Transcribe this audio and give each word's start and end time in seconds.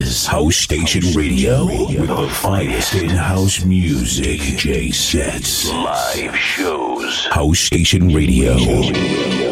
is 0.00 0.26
House 0.26 0.54
Station 0.54 1.02
Radio 1.16 1.66
with 1.66 2.06
the 2.06 2.28
finest 2.28 2.94
in 2.94 3.08
house 3.08 3.64
music. 3.64 4.38
J 4.56 4.92
sets, 4.92 5.68
live 5.72 6.36
shows. 6.36 7.26
House 7.26 7.58
Station 7.58 8.06
Radio. 8.14 9.47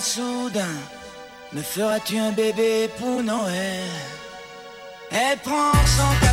Soudain, 0.00 0.76
me 1.52 1.62
feras-tu 1.62 2.18
un 2.18 2.32
bébé 2.32 2.88
pour 2.98 3.22
Noël? 3.22 3.88
Elle 5.10 5.38
prend 5.38 5.72
son 5.72 6.29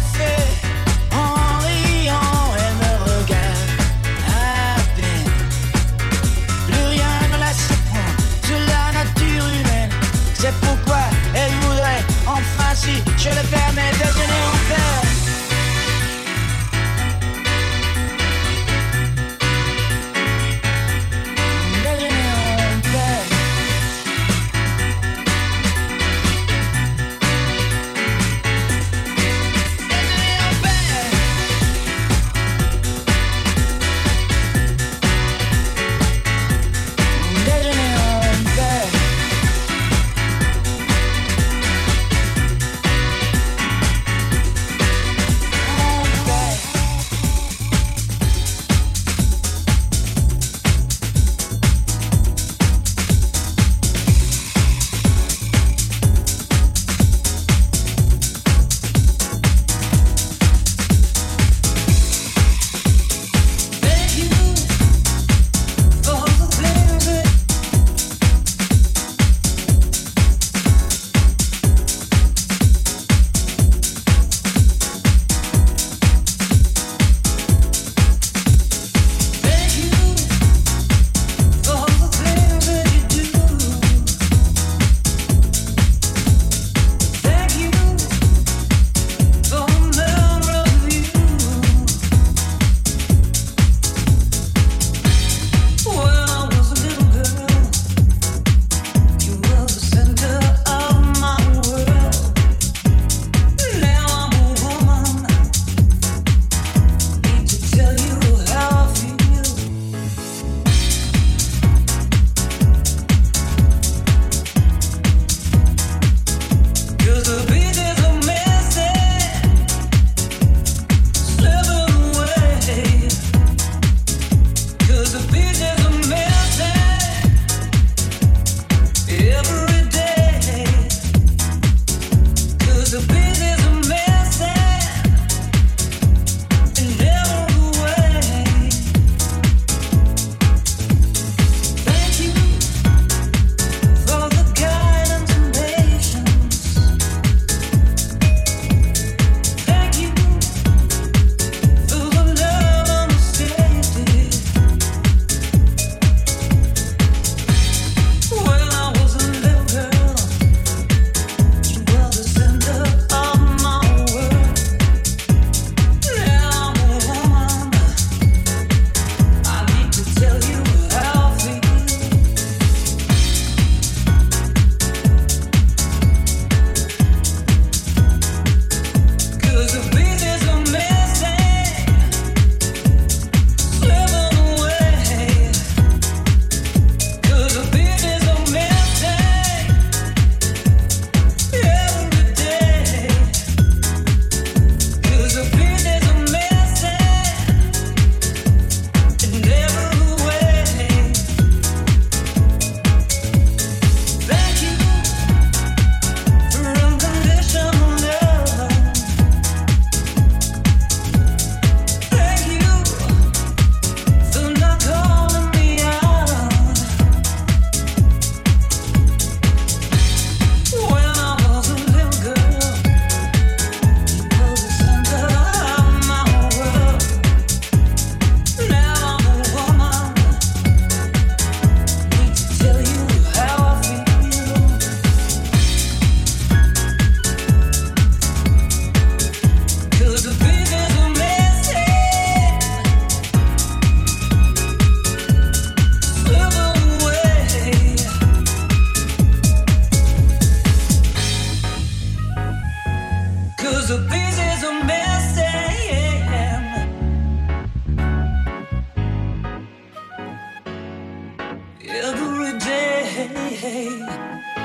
day. 262.60 264.57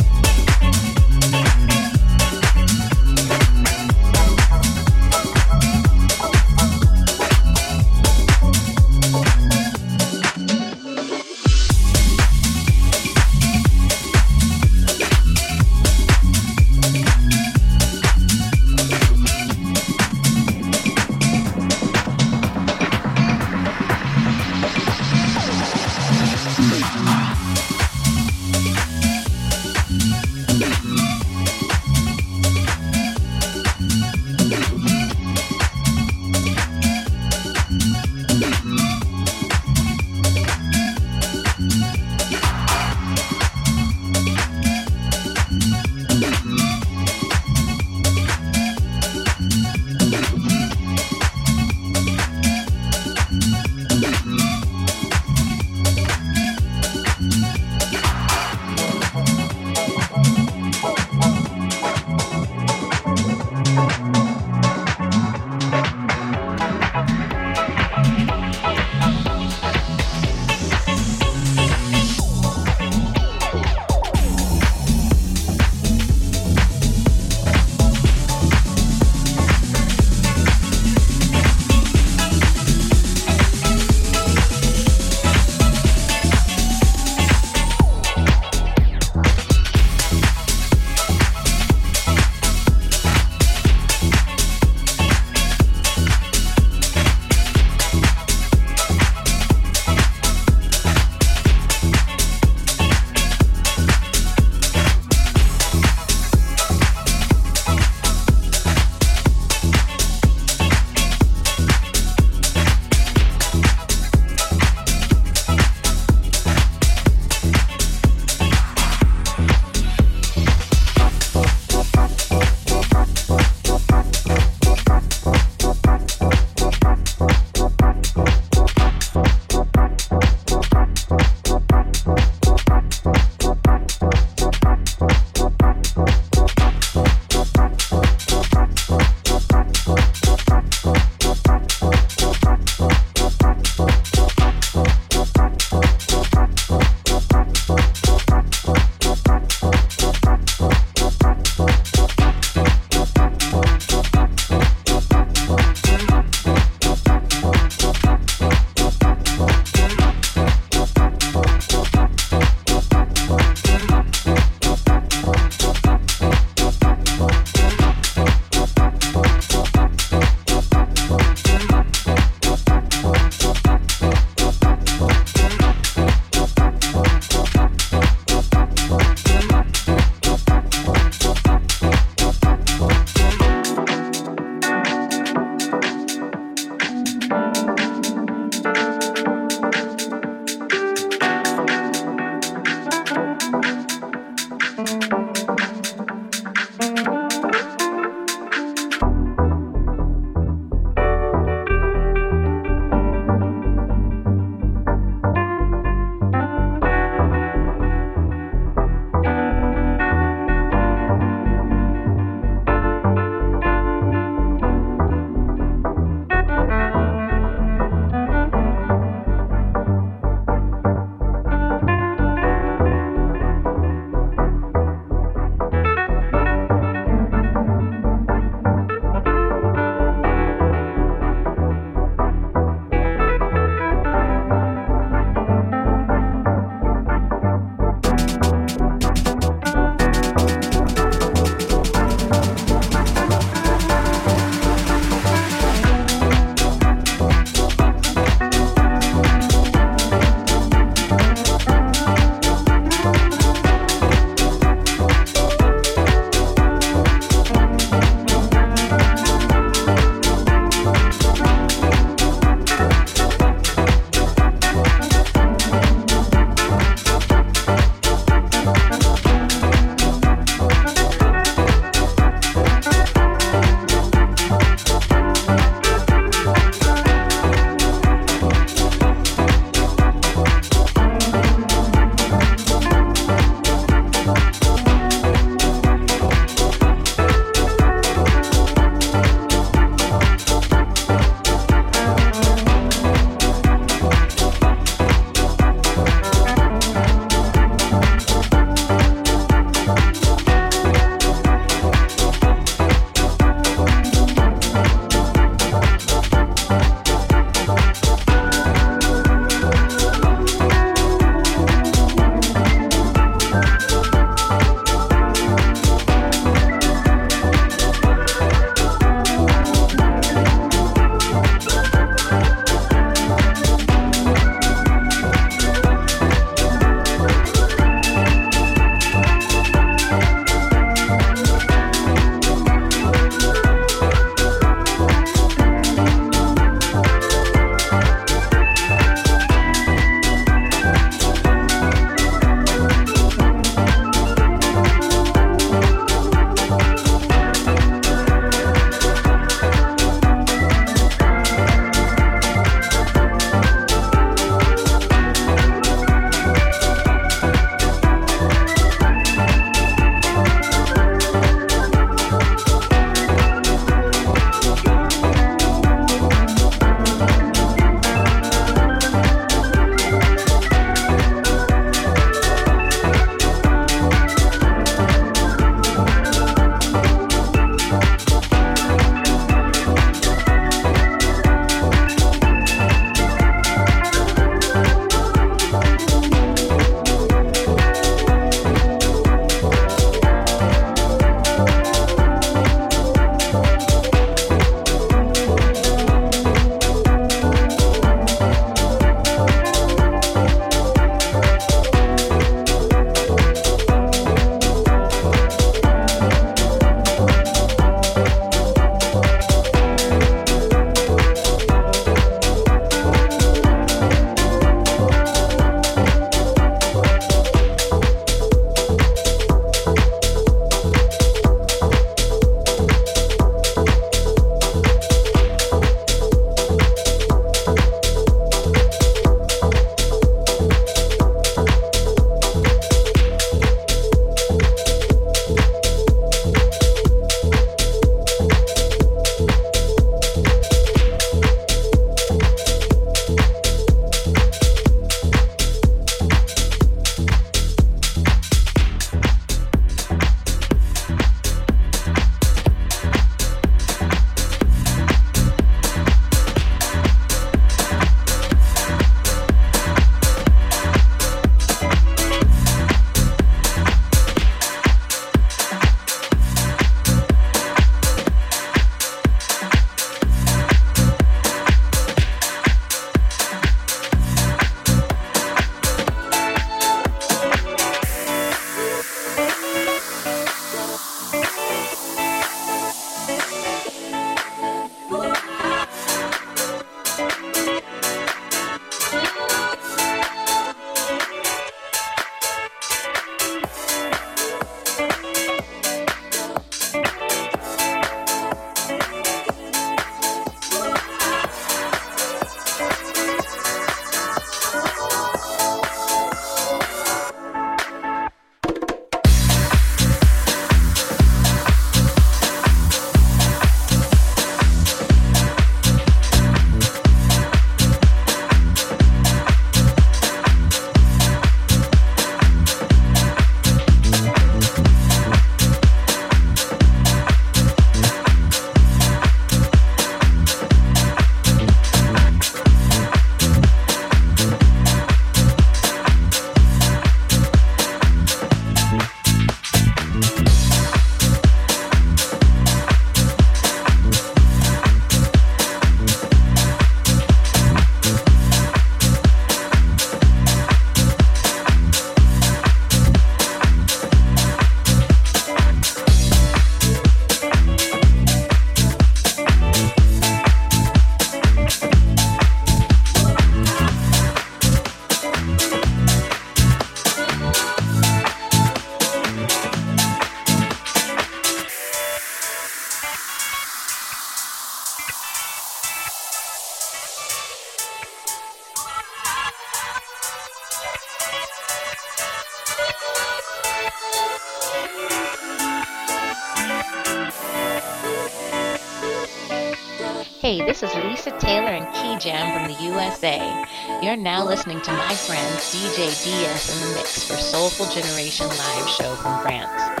You're 594.08 594.16
now 594.16 594.42
listening 594.42 594.80
to 594.80 594.92
my 594.92 595.14
friend 595.14 595.54
DJ 595.58 596.24
DS 596.24 596.72
in 596.72 596.88
the 596.88 596.94
mix 596.96 597.24
for 597.24 597.36
Soulful 597.36 597.84
Generation 597.88 598.48
Live 598.48 598.88
Show 598.88 599.14
from 599.16 599.38
France. 599.42 600.00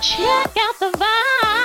Check 0.00 0.56
out 0.56 0.78
the 0.78 0.96
vibe. 0.96 1.57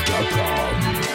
HouseStationRadio.com. 0.00 1.09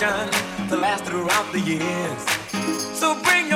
to 0.00 0.76
last 0.76 1.04
throughout 1.04 1.52
the 1.52 1.60
years. 1.60 2.98
So 2.98 3.14
bring 3.22 3.48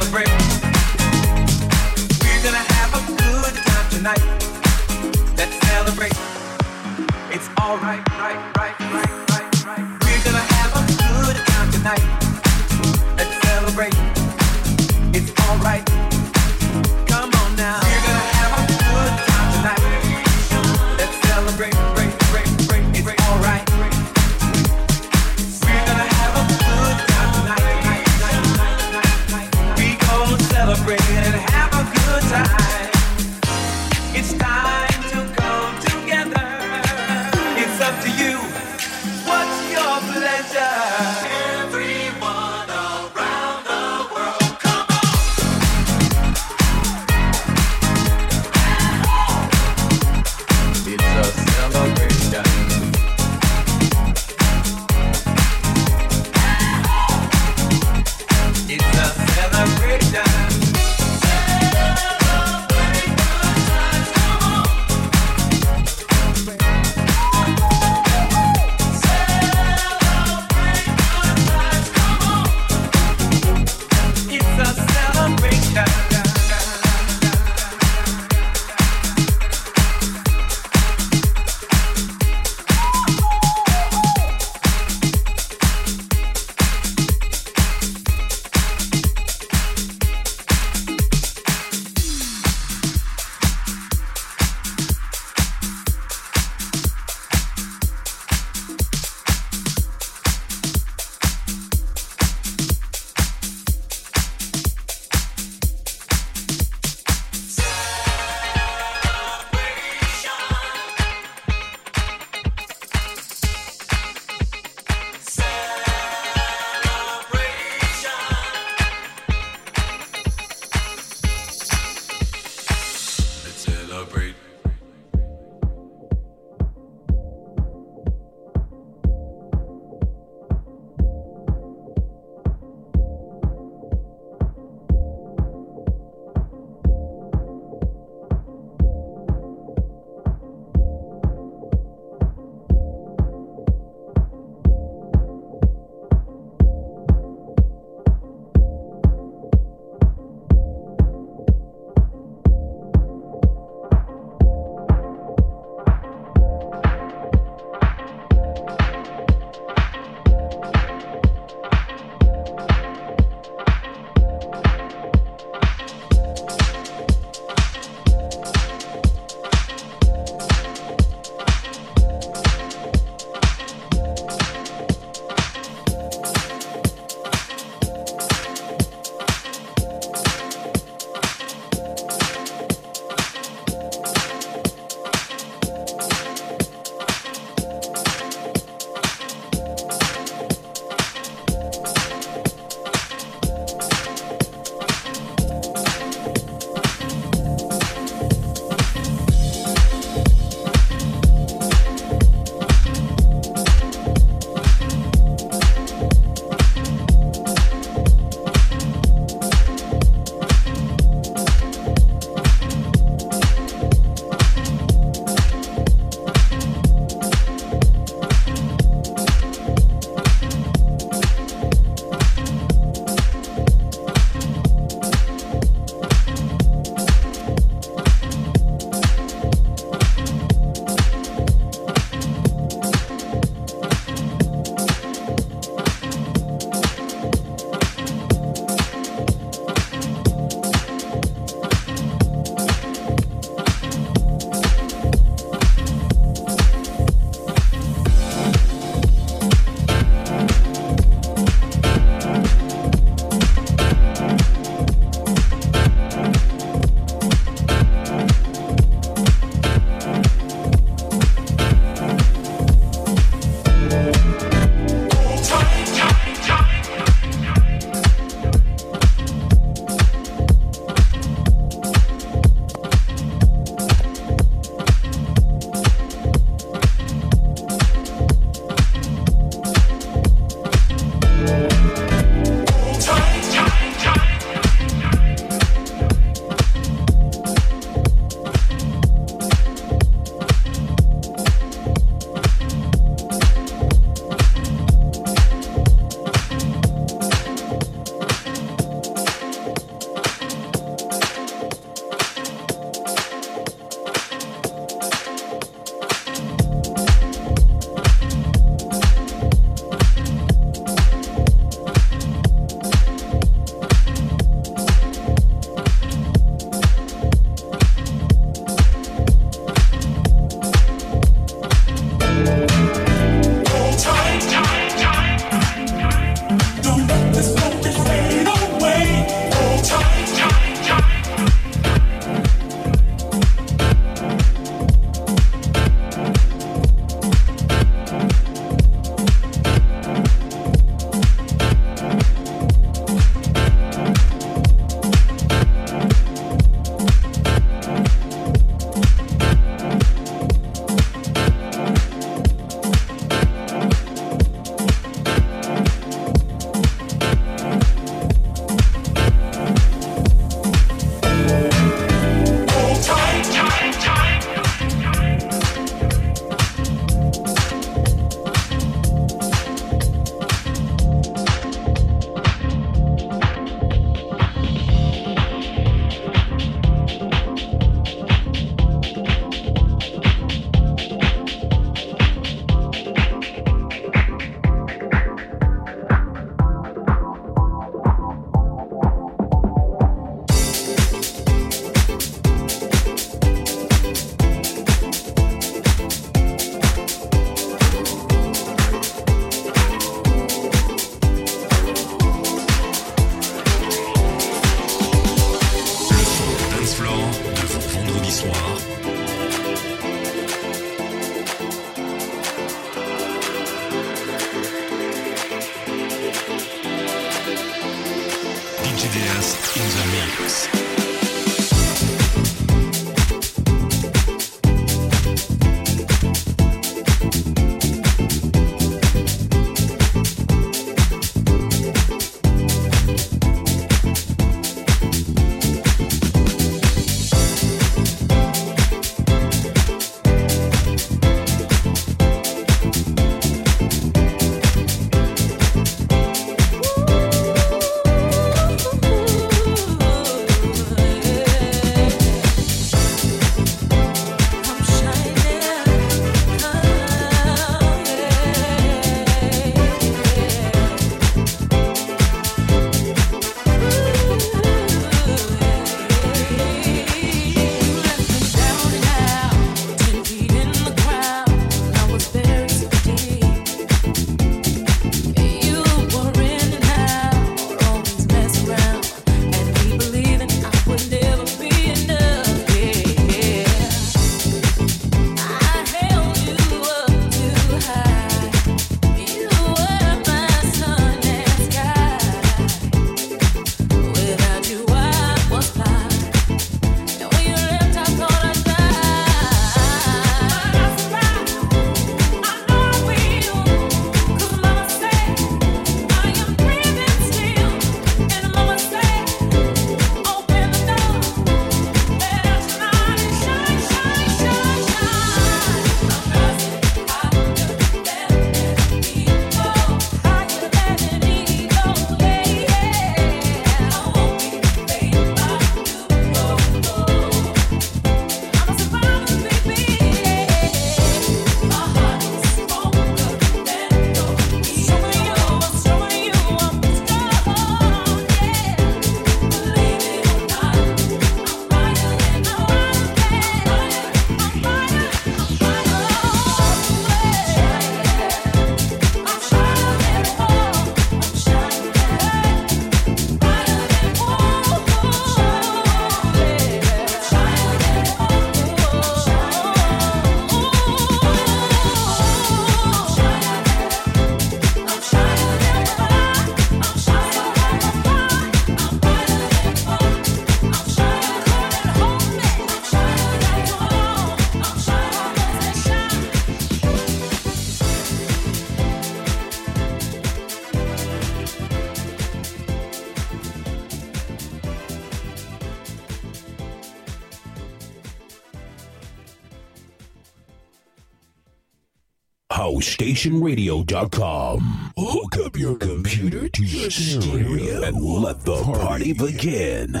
HouseStationRadio.com. 592.96 594.92
Hook 594.96 595.36
up 595.44 595.56
your 595.56 595.76
computer 595.76 596.48
to 596.48 596.64
your 596.64 596.90
stereo 596.90 597.82
and 597.82 598.02
let 598.02 598.40
the 598.42 598.56
party 598.62 599.12
begin. 599.12 600.00